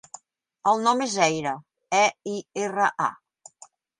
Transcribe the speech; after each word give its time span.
El 0.71 0.79
nom 0.87 1.03
és 1.07 1.17
Eira: 1.25 1.51
e, 1.99 2.01
i, 2.33 2.35
erra, 2.65 2.91
a. 3.11 3.71